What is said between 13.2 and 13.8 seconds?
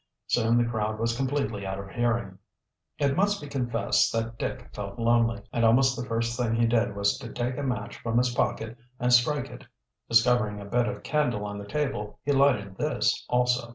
also.